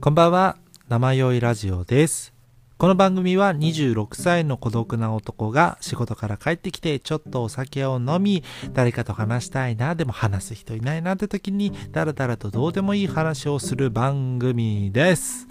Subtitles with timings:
[0.00, 0.56] こんばんは、
[0.88, 2.32] 生酔いラジオです。
[2.78, 15.48] この番組は26歳の孤独な男が仕事から帰ってきてちょっとお酒を飲み、誰かと話したいな、でも話す人いないなって時にダラダラとどうでもいい話をする番組です。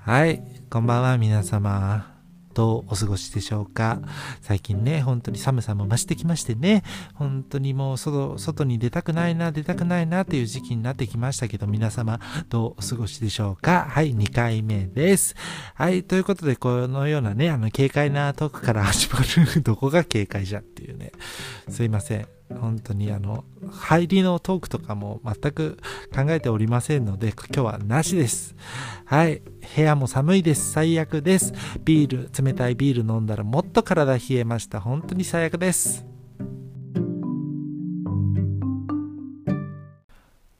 [0.00, 2.19] はい、こんばんは皆様。
[2.54, 4.00] どうお過ごしでしょうか？
[4.40, 6.82] 最近ね、本当に寒さも増してきましてね、
[7.14, 13.86] 本当にもう外、外に出たくないな、出たくないなっていう時期になってきましたけど、皆様どうお過ごしでしょうか？
[13.88, 15.34] はい、2回目です。
[15.74, 19.20] はい、ということで、このようなね、あの、軽快なトークから始ま
[19.54, 21.12] る、 どこが軽快じゃっていうね、
[21.70, 22.28] すいません。
[22.60, 25.78] 本当にあの、入りのトークとかも全く
[26.14, 28.56] 考えておりませんので、今日はなしです。
[29.04, 29.40] はい。
[29.76, 30.72] 部屋も寒いです。
[30.72, 31.52] 最悪です。
[31.84, 34.80] ビール、冷たいビール飲んだらもっと体冷えました。
[34.80, 36.04] 本当に最悪です。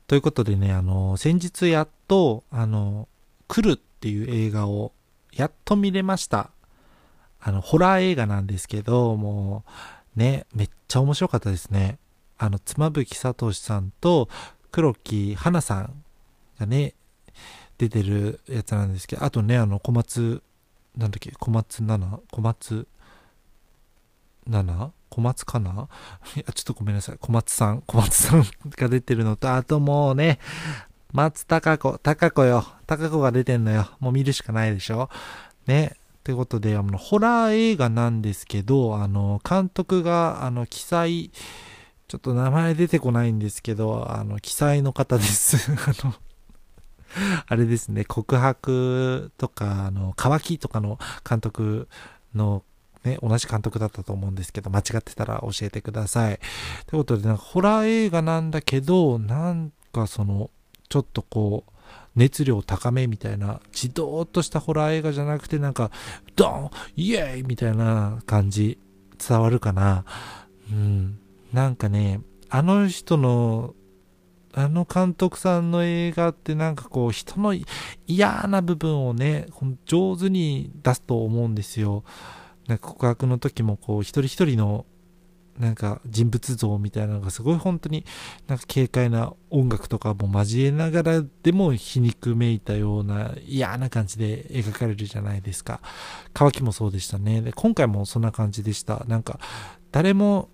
[0.07, 3.09] ということでね、あの、先日やっと、あの、
[3.49, 4.93] 来るっていう映画を
[5.33, 6.51] やっと見れました。
[7.41, 9.71] あの、ホラー映画なんですけど、もう、
[10.17, 11.99] ね、めっちゃ面白かったですね。
[12.39, 14.29] あの、妻夫木聡さんと
[14.71, 16.05] 黒木花さん
[16.59, 16.95] がね、
[17.79, 20.43] 出てるやつなんですけど、あとね、あの、小松、
[20.97, 22.87] なんだっけ、小松菜奈小松、
[24.51, 24.91] 奈？
[25.11, 25.89] 小松かな？
[26.37, 27.19] いや、ちょっとごめんなさい。
[27.19, 30.39] 小松さん、小松さんが出てるのと、あともうね、
[31.13, 32.65] 松たか子、たか子よ。
[32.87, 33.91] たか子が出てんのよ。
[33.99, 35.11] もう見るしかないでしょ。
[35.67, 35.97] ね。
[36.31, 41.33] ということで、あの、ホラー映画なんですけど、あの、監督が、あの、記載、
[42.07, 45.73] ちょっと名前出てこないんですけど、あの、記載の方です。
[45.75, 46.15] あの、
[47.49, 51.89] あれですね、告白とか、あの、乾きとかの監督
[52.33, 52.63] の、
[53.03, 56.39] ね、同じ監督だったと思うんですけど、間違ってたら教えてください。
[56.87, 60.51] ということで、なんかホラー映画なんだけど、なんかその、
[60.89, 61.73] ちょっとこう、
[62.17, 65.91] 熱量高めみたいな、じどーっとしたホラー映画じゃなくて、なんか、
[66.37, 68.79] ドンイエーイみたいな感じ、
[69.19, 70.05] 伝わるかな
[70.71, 71.19] うん。
[71.53, 73.75] なんかね、あの人の、
[74.53, 77.55] あの監督さんの映画ってなんかこう人の
[78.09, 79.47] 嫌な部分をね、
[79.87, 82.03] 上手に出すと思うんですよ。
[82.67, 84.87] なんか告白の時もこう一人一人の
[85.61, 88.07] なんか人物像みたいなのがすごい本当に
[88.47, 95.81] なんか軽快な音楽とかも交えながらでも皮肉めいたような嫌な感じで描かれるじゃないですか。
[96.33, 97.43] 乾きもそうでしたね。
[97.43, 99.05] で、今回もそんな感じでした。
[99.07, 99.39] なんか
[99.93, 100.49] 誰も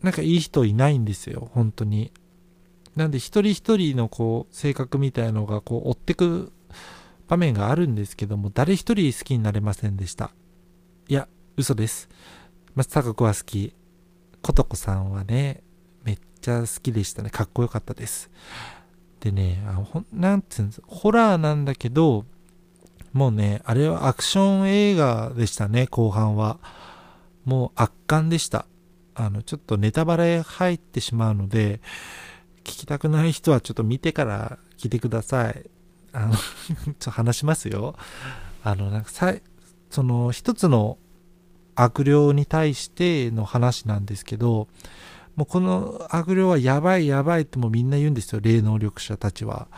[0.00, 2.12] なんかいい人いないんですよ、本当に。
[2.94, 6.52] なんで一人一人のこう性格みたいのがこう追ってく
[7.26, 10.30] 場面があるんですけども、誰一人好きになれませんでした。
[11.08, 11.26] いや、
[11.56, 12.08] 嘘です。
[12.76, 13.74] 松坂子は好き。
[14.46, 15.64] ことこさんはね、
[16.04, 17.30] めっちゃ好きでしたね。
[17.30, 18.30] かっこよかったです。
[19.18, 22.24] でね、あほんなんつうんですホラーなんだけど、
[23.12, 26.60] もうね、あれはアクション映画でしたね、後半は。
[27.44, 28.66] もう圧巻でした。
[29.16, 31.80] あの、ちょっとネタバレ入ってしまうので、
[32.62, 35.68] 聞きたくない人はちょっと見てから聞いてください。
[36.12, 37.96] あの、 ちょっと話しますよ。
[38.62, 39.34] あの、なんかさ、
[39.90, 40.98] その一つの
[41.76, 44.68] 悪霊に対しての話なんですけど、
[45.36, 49.68] もうこの悪霊はやばいやばいってもうみんな言うんですよ、霊能力者たちは。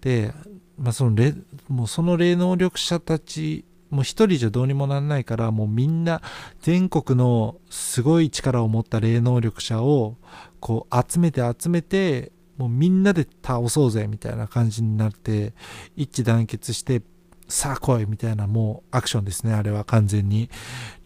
[0.00, 0.32] で、
[0.78, 1.34] まあその霊、
[1.68, 6.22] もうその霊能力者たち、もう一人じゃどうにもなんないから、もうみんな
[6.62, 10.16] 全国のすごい力を持った霊能力者を
[10.58, 15.54] こう集めて集めて、もうみんなで倒そうぜみたいな感じになって、
[15.96, 17.02] 一致団結して、
[17.48, 20.50] さあ来いみたいなもうアクションですね、あれは完全に。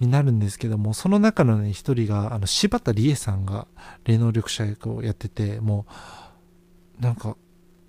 [0.00, 3.66] になるんですけども、その中のね、一人が、あの、柴田理恵さんが
[4.04, 5.86] 霊能力者役をやってて、も
[6.98, 7.36] う、なんか、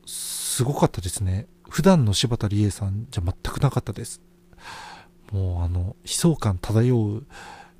[0.06, 1.48] すごかったですね。
[1.70, 4.22] 普段の柴田理恵さんじゃ全くなかったです。
[5.31, 7.28] もうあの、悲壮感漂う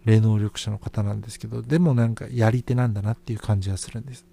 [0.06, 4.26] 霊能力者の方なんですけど、でもなんかやり手なんだなっていう感じはするんです。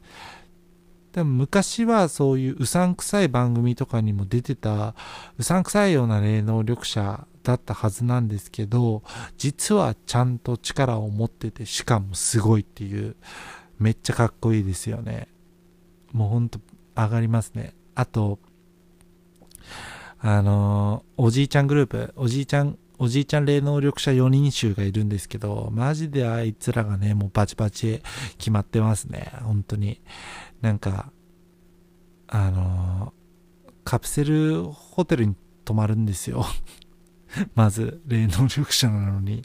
[1.17, 4.95] でも昔はそういううさんくさい番組とかにも出てた
[5.39, 9.03] うさんくさいような霊能力者だったはずなんですけど、
[9.39, 13.17] 実はちゃんと力を持ってて、しかもすごいっていう、
[13.79, 15.29] めっちゃかっこいいですよね。
[16.13, 16.61] もうほんと
[16.95, 17.73] 上がりますね。
[17.95, 18.39] あと、
[20.19, 28.03] あのーおじいちゃんグループ、おじいちゃん、おじいちゃん霊能力者4人衆がいるんですけど、マジであいつらがね、もうバチバチ
[28.37, 29.33] 決まってますね。
[29.43, 30.01] 本当に。
[30.61, 31.12] なんか、
[32.29, 33.26] あのー
[33.87, 36.44] カプセルホテルに泊まるんですよ。
[37.55, 39.44] まず、霊能力者なのに。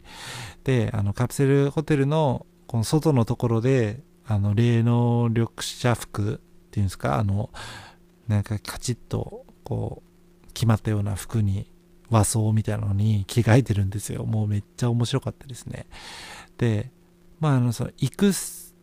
[0.64, 7.50] で、あの、カプセルホテルの、この外のところで、あの、霊能力者服っていうんですか、あの、
[8.26, 10.02] なんかカチッと、こ
[10.44, 11.70] う、決まったような服に
[12.10, 14.24] 和装みたいなのに着替えてるんですよ。
[14.24, 15.86] もうめっちゃ面白かったですね。
[16.58, 16.90] で、
[17.38, 18.32] まあ、あの、その、行く、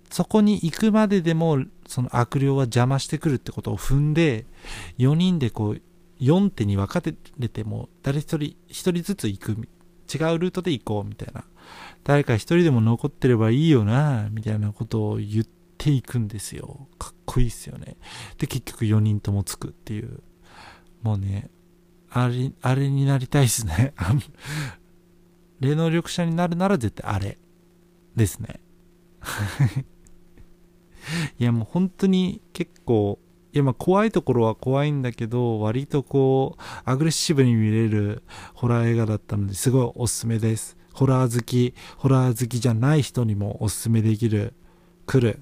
[0.09, 4.45] そこに行くまででも、その悪霊は邪魔してくるってことを踏んで、
[4.97, 5.81] 4人でこう、
[6.19, 7.01] 4手に分か
[7.37, 11.45] れても、誰一人、一人ずつ行く、違うルートで行こう、みたいな。
[12.03, 15.45] 誰か一人でも残ってればいいよな、みたいなことを言っ
[15.77, 16.87] ていくんですよ。
[16.97, 17.97] かっこいいっすよね。
[18.37, 20.23] で、結局4人ともつくっていう。
[21.03, 21.49] もうね、
[22.09, 23.93] あれ、あれになりたいですね。
[25.59, 27.37] 霊能力者になるなら絶対あれ
[28.15, 28.59] ですね。
[31.39, 33.19] いやもう本当に結構、
[33.53, 38.23] いやまあ怖いところは怖いんだけど、割とこう、アグレッシブに見れる
[38.53, 40.77] ホラー映画だったのですごいおすすめです。
[40.93, 44.53] ホラー好き、ホラー好きじゃない人にもおすすめできる、
[45.05, 45.41] 来る。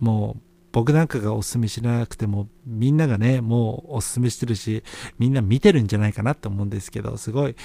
[0.00, 0.42] もう
[0.72, 4.84] 僕なんかがおすすめしなくても、みんながね、もうおすすめしてるし、
[5.18, 7.56] みんな見てるんじゃないかなって思うんですけど、すごい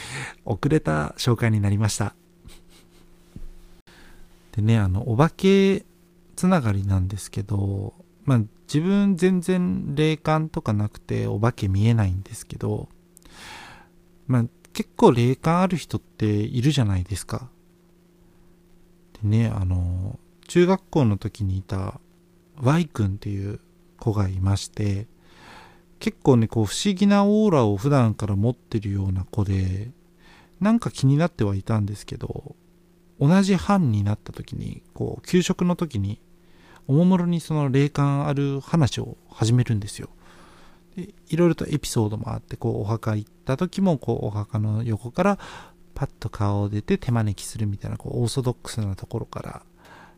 [0.45, 2.15] 遅れた紹介になりました。
[4.55, 5.85] でね、あの、お化け
[6.35, 7.93] つながりなんですけど、
[8.25, 12.89] まあ自分全然霊感とかなくてお化け見えないんですけど、
[14.27, 17.49] まあ結構霊感ある人っているじゃないですか。
[19.21, 21.99] でね、あの、中学校の時にいた
[22.61, 23.59] Y 君っていう
[23.99, 25.07] 子がいまして
[25.99, 29.91] 結構ねこう不思議なオーラを普段から持ってるような子で
[30.59, 32.55] なんか気になってはいたんですけど
[33.27, 36.21] 同じ班になった時にこう給食の時に
[36.87, 40.09] おもむろにその霊感ある話を始めるんですよ。
[40.95, 45.39] でいろいろとエピソードもあってこうお墓行った時もこうお墓の横から
[45.95, 49.65] パッと顔を出て手招きするみたいなこうオーソドックスなところから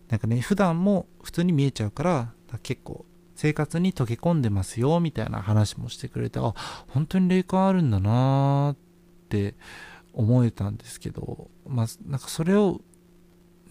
[0.10, 3.06] なんかね、普段も普通に見えちゃうから、結構
[3.36, 6.54] 生活に溶け込んでますよ、みたいな話もしてくれて、あ、
[6.88, 8.78] 本当に霊感あるんだなーっ
[9.30, 9.56] て
[10.13, 12.81] 思えたんですけど、まあ、なんかそれを、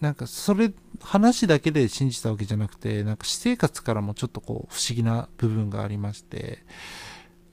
[0.01, 6.59] なんかそれ、話だけで信じたわけじゃなくて、なんか私生活からもちょっとこう不思議な部分がありまして、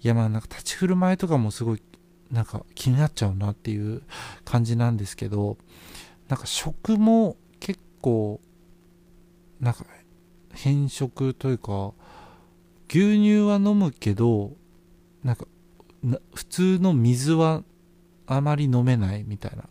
[0.01, 1.83] いやまあなんか立ち振る舞いとかもすごい
[2.31, 4.03] なんか気になっちゃうなっていう
[4.45, 5.57] 感じなんですけど、
[6.29, 8.41] なんか食も結構
[9.61, 9.85] なんか
[10.53, 11.93] 変色というか
[12.89, 14.53] 牛乳は飲むけど
[15.23, 15.47] なんか
[16.35, 17.63] 普通の水は
[18.27, 19.65] あまり飲めないみたいな。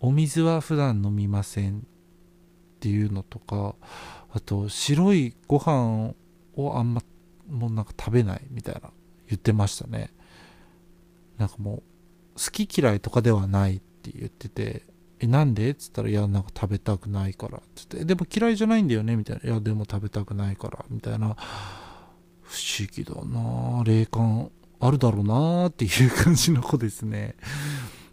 [0.00, 1.82] お水は普段飲みませんっ
[2.80, 3.74] ていうのとか
[4.32, 6.14] あと白いご飯
[6.54, 7.02] をあんま
[7.48, 8.90] もうなんか食べないみたいな
[9.28, 10.12] 言ってましたね
[11.38, 11.82] なんかもう
[12.34, 14.84] 好き嫌いとかではないって言ってて
[15.22, 15.68] え、なんで？
[15.68, 17.58] っつったら、いや、なんか食べたくないから。
[17.58, 19.50] っつって、でも嫌いじゃないんだよねみたいな。
[19.50, 20.82] いや、でも食べたくないから。
[20.88, 21.36] みたいな。
[22.40, 24.50] 不思議だな霊感
[24.80, 27.36] あるだろうなっていう感じの子ですね。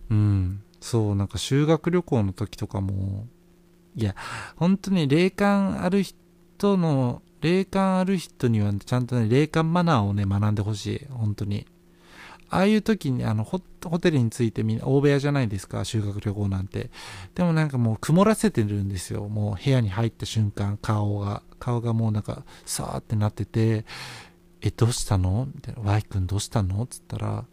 [0.09, 0.61] うん。
[0.79, 3.27] そう、なんか修学旅行の時とかも、
[3.95, 4.15] いや、
[4.55, 11.05] 本当に霊感ある人の、霊感ある人にはちゃんとね、霊感マナーをね、学んでほしい。
[11.09, 11.65] 本当に。
[12.49, 13.59] ああいう時にあのホ
[13.99, 16.91] テルについてみんな大部屋じゃないですか修学旅行なんて。
[17.35, 19.27] でもなんかもう曇らせてるんですよ。
[19.27, 21.43] もう部屋に入った瞬間顔が。
[21.59, 23.83] 顔がもうなんかさーってなってて
[24.61, 25.49] えどうしたの？
[25.53, 26.83] みたいな Y 君どうしたの？
[26.83, 27.43] っつったら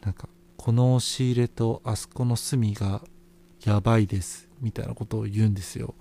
[0.00, 0.26] なんか
[0.68, 3.00] この押し入れとあそこの隅が
[3.64, 5.94] やばいですみたいなことを言うんですよ。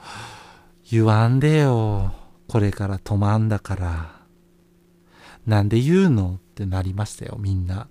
[0.91, 2.13] 言わんでよ。
[2.49, 4.25] これから泊まんだから。
[5.45, 7.87] なんで言うのってなりましたよ、みんな。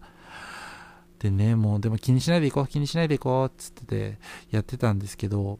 [1.18, 4.18] でね、もうでも気にしないでいこう、気にしないでいこう、っつってて
[4.50, 5.58] やってたんですけど、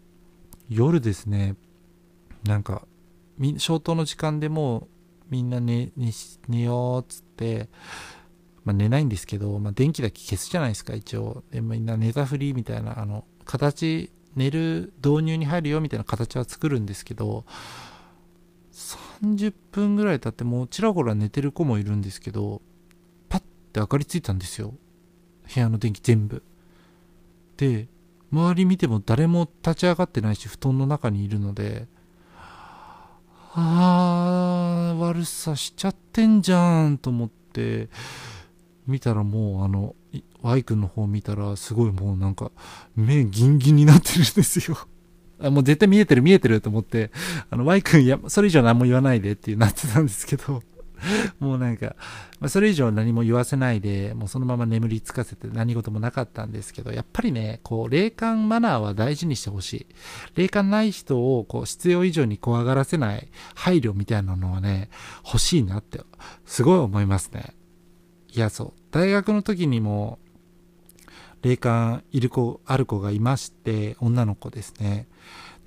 [0.69, 1.57] 夜ですね、
[2.45, 2.87] なんか、
[3.57, 4.89] 消灯の時間でもう
[5.31, 6.11] みんな寝寝
[6.49, 7.71] 寝ようっつって、
[8.67, 11.43] まあ、寝ないんですけど、まあ、電気だけ消すじゃないですか、一応。
[11.51, 17.47] で、みんな寝たふりみたいな、あの、形、寝る導入に入るよみたいな形は作るんですけど、
[18.77, 22.61] 30分ぐらい経ってもうちらほら寝てる子もいるんですけど
[23.31, 23.41] パッ
[23.73, 24.75] て明かりついたんですよ
[25.55, 26.43] 部屋の電気全部
[27.57, 27.89] で
[28.31, 31.87] 周り見ても誰も立ち上がってないし布団の中にいるので
[33.55, 37.89] あー悪さしちゃってんじゃんと思って
[38.87, 39.95] 見たらもうあの
[40.43, 42.50] Y 君の方見たらすごいもうなんか
[42.95, 44.76] 目ギンギンになってるんですよ
[45.43, 47.11] あもう絶対見えてる見えてると思って、
[47.50, 50.62] あの、Y 君、や、それ以上何も言わないでってなってたんですけど、
[51.40, 51.95] もうなんか、
[52.40, 59.87] まあ、それ以上何も言わせないで、もうそのまま眠りつかせて何事もなかったんですけど、やっぱりね、こう、霊感マナーは大事にしてほしい。
[60.35, 64.90] 霊感ない人を、こう、必要以上に怖がらせない配慮みたいなのはね、
[65.25, 66.00] 欲しいなって、
[66.45, 67.55] すごい思いますね。
[68.37, 68.73] いやそう。
[68.90, 70.19] 大学の時にも
[71.40, 75.09] 霊感いる子ある子がいまして女の子ですね。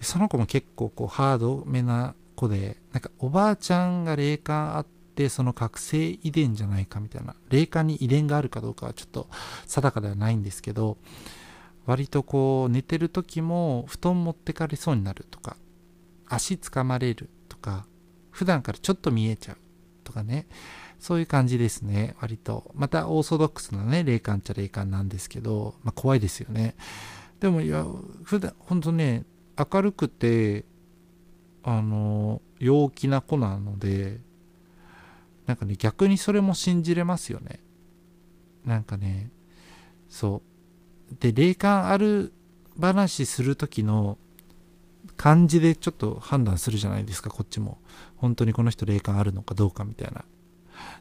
[0.01, 9.27] その子も結構こうハードめな子でなんかおばあちゃんが霊感あってその覚醒遺伝じゃないかみたいな霊感に遺伝があるかどうかはちょっと
[9.65, 10.97] 定かではないんですけど
[11.87, 15.57] 割とこう寝てる時も布団持ってかれそうになるとか
[16.27, 17.87] 足つかまれるとか
[18.29, 19.57] 普段からちょっと見えちゃう
[20.03, 20.47] とかね。
[20.99, 22.15] そういう感じですね。
[22.19, 22.71] 割と。
[22.75, 26.75] またオーソドックスなね霊感っちゃ霊感なんですけど、まあ、怖いですよね。
[27.39, 27.85] でもいや
[28.23, 29.23] 普段ほんとね
[29.57, 30.65] 明るくて
[31.63, 34.19] あの陽気な子なので
[35.45, 37.61] なんかね逆にそれも信じれますよね。
[38.65, 39.31] なんかね
[40.09, 40.41] そ
[41.11, 41.15] う。
[41.19, 42.33] で霊感ある
[42.79, 44.17] 話する時の
[45.15, 47.77] 感じでちょっと判断するじゃないですかこっちも。
[48.17, 50.25] 本当にこの人霊感あるのかどうかみたいな。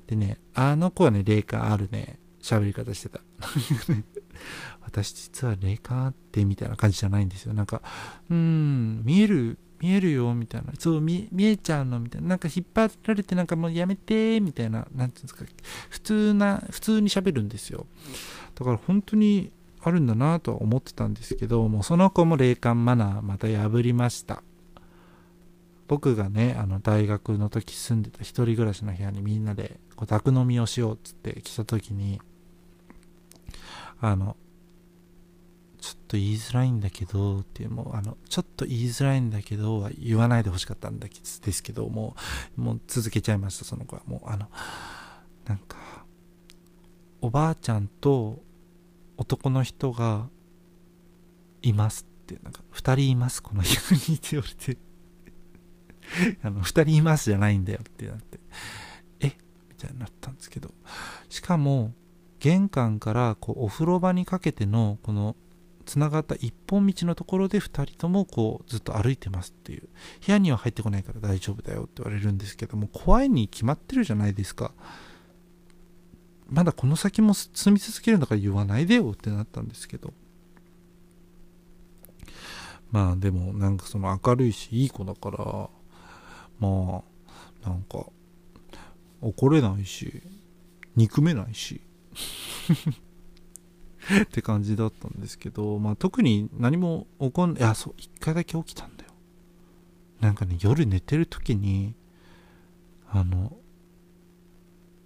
[0.06, 2.18] でねあの子はね霊感あるね。
[2.40, 3.20] 喋り方してた。
[4.82, 7.52] 私実は霊感あってみたいな感じじゃないんですよ。
[7.52, 7.82] なんか
[8.30, 10.72] うん見える見えるよみたいな。
[10.78, 12.28] そう見えちゃうのみたいな。
[12.28, 14.86] なんか引っ張られてなんかもうやめてみたいな。
[14.94, 15.44] 何ていうんですか。
[15.90, 17.86] 普通な普通に喋るんですよ。
[18.54, 24.42] だから本当にあるんだなとは思ってたんですけどもうその子も霊感マナーまた破りました。
[25.88, 32.20] 僕がねあの大学の時住んでた一人暮らしの部屋にみんなでこう宅飲みをしようっつって来た時に
[34.00, 34.36] あの
[35.80, 41.08] ちょっと言いづらいんだけどっていうもうあのちょっと言いづらいんだけどは言わないでほしかったんで
[41.52, 42.14] すけども
[42.58, 44.02] うもう続けちゃいましたその子は。
[44.06, 44.48] もうあの
[45.46, 45.78] なんか
[47.22, 48.42] おばあちゃんと
[49.16, 50.28] 男の人が
[51.62, 53.74] いますってなんか2人いますこの部屋
[54.10, 54.87] にって言われて。
[56.42, 58.40] あの2人いますじゃないんだよってなって
[59.20, 59.26] え？
[59.68, 60.72] みたいになったんですけど。
[61.28, 61.94] しかも
[62.40, 65.36] 玄関からこうお風呂場にかけてのこの
[65.84, 69.88] つながった一本道のところで2人ともこうずっと歩いてますっていう。
[70.24, 74.72] 部屋には入ってこないから大丈夫だよって言われるんですけども怖いに決まってるじゃないですか。
[76.48, 80.12] まだこの先も住み続けるんだから言わないでよってなったんですけど。
[82.90, 85.68] まあでもなんかその明るいしいい子だから
[86.58, 87.02] ま
[87.64, 88.06] あなんか
[89.20, 90.22] 怒れないし
[90.96, 91.80] 憎めないし
[94.22, 99.10] って感じだったんですけど、まあ、特に何も起こんいやそう一回だけ起きたんだよ。
[100.20, 101.94] なんかね夜寝てる時に
[103.10, 103.56] あの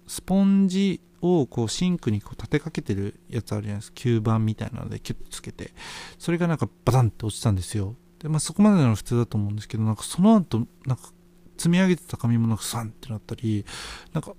[0.07, 3.97] スポンジをこうシンクにこう立てかけてるやつあるじゃないですか。
[3.97, 5.73] 吸盤みたいなのでキュッとつけて。
[6.17, 7.95] それがなんかバタンって落ちたんですよ。
[8.19, 11.11] でまあそこまでなら普通だと思うんですけどなんかその後なんか
[11.57, 13.65] 積み上げてた紙もなんかサンってなったり
[14.13, 14.33] なんか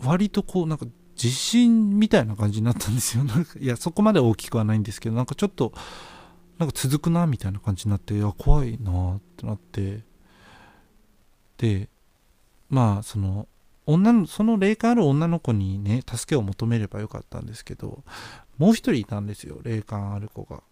[0.00, 3.24] 割とこうなんか地震みたいな感じになったんですよ。
[3.24, 5.72] なんかいや、そこまで大きくはないんですけど、なんかちょっと、
[6.58, 10.00] なんか続くな、みたいな感じになって、いや、怖いなってなって、
[11.58, 11.88] で、
[12.68, 13.46] まあ、その、
[13.86, 18.04] 女の、その霊感ある女の子にね、助けを求めればよかったんですけど、
[18.58, 20.62] もう一人いたんですよ、霊感ある子が。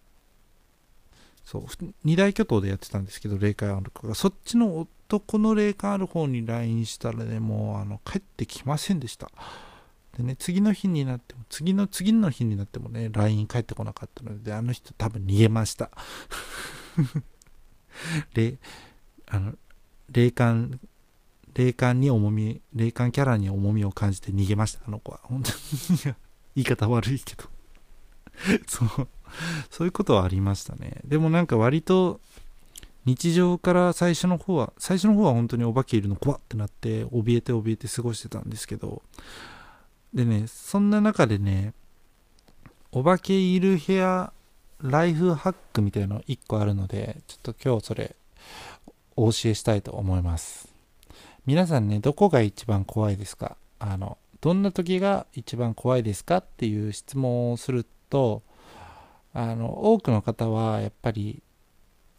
[1.50, 1.62] そう、
[2.04, 4.14] 二大巨頭でやってたんですけど、霊感ある子が。
[4.14, 9.32] そっちの男の霊感ある方に LINE したらね、もう、あの、帰ってきませんでした。
[10.16, 15.90] でね、次の日になっても、次の次の日になってもね、LINE 返ってこなかったので、あの人多分逃げました。
[18.34, 18.56] 霊、
[19.26, 19.54] あの、
[20.08, 20.78] 霊感、
[21.54, 25.18] 霊感に重み、霊感キャラに重みを感じて逃げました、あの子は。
[25.24, 25.56] 本当に
[26.54, 27.44] 言い方悪いけど
[28.68, 29.08] そう、
[29.70, 31.00] そういうことはありましたね。
[31.04, 32.20] でもなんか割と、
[33.06, 39.02] 日常から最初の方は、最初の方は本当にお化けいるの怖ってなって、怯えて怯えて過ごしてたんですけど、
[40.12, 41.72] でね、そんな中でね、
[42.92, 44.32] お化けいる部屋
[44.82, 48.16] ライフハックみたいなの1個あるので、ちょっと今日それ
[49.16, 50.68] お教えしたいと思います。
[51.46, 53.56] 皆さんね、どこが一番怖いですか？
[53.78, 56.38] あの、どんな時が一番怖いですか？
[56.38, 58.42] っていう質問をすると、
[59.32, 61.42] あの、多くの方はやっぱり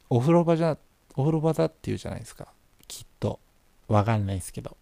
[0.09, 0.77] お風呂場じゃ、
[1.15, 2.47] お風呂場だっていうじゃないですか。
[2.87, 3.39] きっと。
[3.87, 4.77] わかんないですけど。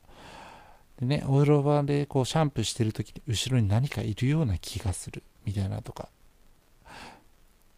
[1.00, 6.10] でね、お風呂場でこうシャンプーしてる時に後ろに何かいるような気がするみたいなとか、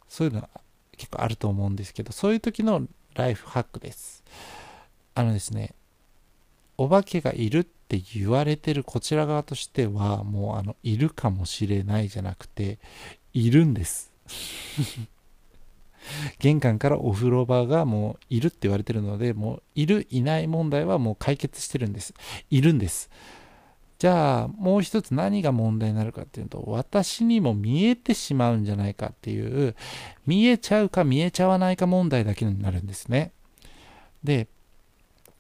[0.09, 0.49] そういうのは
[0.97, 4.23] 結構あると思うんですけど、そういう時のライフハックです。
[5.15, 5.73] あのですね、
[6.77, 12.79] お化けがいるって言われてるこちら側としては、もうあの、いるかもしれないじゃなくて、
[13.33, 14.10] いるんです。
[16.39, 22.13] 玄関からお風呂場がもういるって言われてるのでもういるいない問題はもう解決してるんです。
[22.49, 23.09] いるんです。
[23.99, 29.75] じゃあもう一つ何が問題になるかっていうと私にも見えてしまうんじゃないかっていう
[30.25, 33.31] 見えちゃうか見えちゃわないか問題だけになるんですね。
[34.23, 34.47] で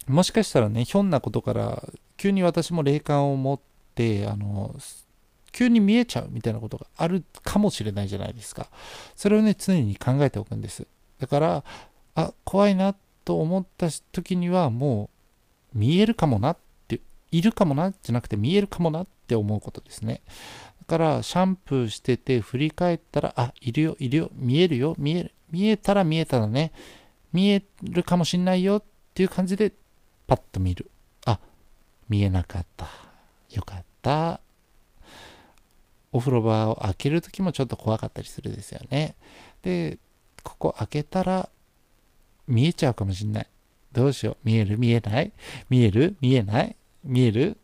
[0.07, 1.83] もしかしたらねひょんなことから
[2.17, 3.59] 急に私も霊感を持っ
[3.95, 4.75] てあの
[5.51, 8.67] 急に見えちゃうみたいなことがあるかもしれないじゃないですか。
[9.15, 10.87] それをね常に考えておくんです。
[11.19, 11.63] だから
[12.15, 15.09] あ怖いなと思った時にはも
[15.75, 16.99] う見えるかもなって
[17.31, 20.21] いるかもなじゃなくて見えるかもなって思うことですね。
[20.79, 26.71] だからシャンプーしてて振り返ったらあいるよいるよ見えるよ見える見えたら見えたらね
[27.31, 29.71] 見えるかもしんないよっていう感じで
[30.27, 30.89] パッと見る。
[31.25, 31.39] あ
[32.09, 32.87] 見えなかった。
[33.49, 34.39] よかった。
[36.11, 39.15] お風呂場を開けるときもちょっと怖かったりするですよね
[39.61, 39.97] で
[40.43, 41.49] ここ開けたら
[42.47, 43.47] 見えちゃうかもしんない。
[43.93, 44.37] どうしよう。
[44.43, 44.77] 見える？
[44.77, 45.31] 見えない？
[45.69, 46.15] 見える？
[46.19, 46.75] 見えない？
[47.03, 47.57] 見える？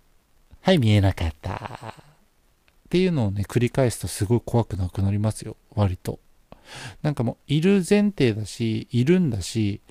[0.61, 1.53] はい、見えなかった。
[1.55, 5.57] っていうのをね、繰り返すとすごい怖くなくなりますよ。
[5.75, 6.19] 割と。
[7.01, 9.81] なんかもう、いる前提だし、いるんだし、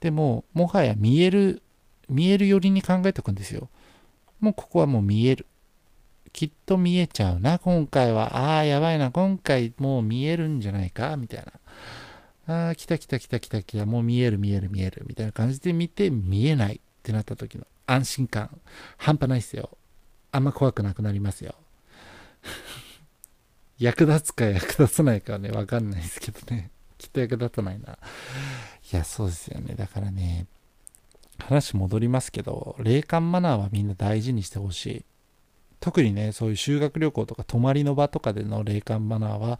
[0.00, 1.62] でも、もはや見える、
[2.08, 3.68] 見える寄りに考えておくんですよ。
[4.38, 5.46] もうここはもう見える。
[6.32, 8.36] きっと見えちゃうな、今回は。
[8.36, 11.16] ああ、やばいな、今回もう見えるんじゃないか？
[11.16, 11.44] みたい
[12.46, 12.66] な。
[12.66, 18.60] ああ、来た来た来た来た来た、もう見える見える見えるみたいな感じで見て見えないってなった時の安心感、
[18.96, 19.76] 半端ないっすよ。
[20.32, 21.54] あんま怖くなくなりますよ。
[23.78, 26.70] 役立つか役立たないかはね、わかんないですけどね。
[26.98, 27.98] きっと役立たないな。
[28.92, 29.74] いや、そうですよね。
[29.74, 30.46] だからね、
[31.38, 35.04] 話戻りますけど、霊感マナーはみんな大事にしてほしい。
[35.80, 39.58] 特にね、そういう修学旅行とか泊まりの場とかでの霊感マナーは、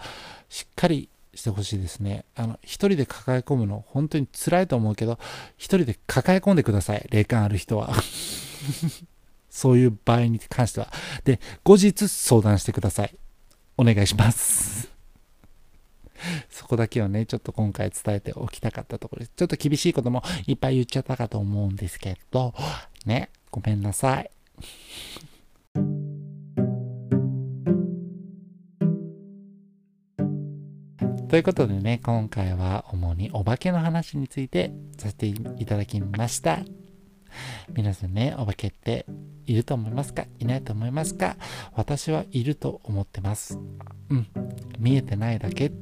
[0.49, 2.25] しっかりしてほしいですね。
[2.35, 5.19] あの、一人で抱え込むの、本当に辛いと思うけど、
[5.57, 7.07] 一人で抱え込んでください。
[7.11, 7.95] 霊感ある人は。
[9.49, 10.93] そういう場合に関しては。
[11.25, 13.17] で、後日相談してください。
[13.77, 14.91] お願いします。
[16.51, 19.33] そこだけをね、ちょっと今回伝えておきたかったところです。
[19.37, 22.55] ちょっと厳しいこともいっぱい言っちゃったかと思うんですけど、
[23.07, 24.31] ね、ごめんなさい。
[31.31, 36.59] ということでね、今回は主にお化けの話についてさせていただきました。
[37.73, 39.07] 皆さんね、お化けって
[39.47, 40.25] いると思いますか？
[40.41, 41.37] いないと思いますか？
[41.77, 43.61] 私はいると思ってます。
[44.09, 44.27] うん。
[44.81, 45.73] 見えてないだけっ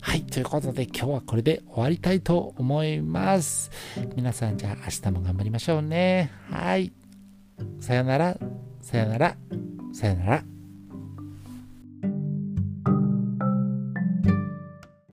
[0.00, 0.22] はい。
[0.22, 3.70] ということで今日はこれで終わりたいと思います。
[4.16, 6.32] 皆さんじゃあ明日も頑張りましょうね。
[6.50, 6.94] はい。
[7.80, 8.38] さよなら。
[8.80, 9.36] さよなら。
[9.92, 10.42] さよなら。